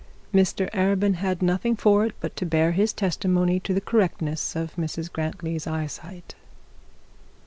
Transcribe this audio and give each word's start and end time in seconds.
Mr 0.33 0.67
Arabin 0.71 1.13
had 1.13 1.43
nothing 1.43 1.75
for 1.75 2.03
it 2.03 2.15
but 2.19 2.35
to 2.35 2.43
bear 2.43 2.71
his 2.71 2.91
testimony 2.91 3.59
to 3.59 3.71
the 3.71 3.79
correctness 3.79 4.55
of 4.55 4.75
Mrs 4.75 5.11
Grantly's 5.13 5.67
eyesight. 5.67 6.33